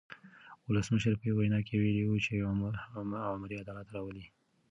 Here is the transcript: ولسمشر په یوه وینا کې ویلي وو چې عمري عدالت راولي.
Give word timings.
ولسمشر 0.69 1.13
په 1.19 1.25
یوه 1.29 1.39
وینا 1.39 1.59
کې 1.67 1.75
ویلي 1.77 2.03
وو 2.05 2.23
چې 2.25 2.33
عمري 3.31 3.55
عدالت 3.63 3.87
راولي. 3.95 4.25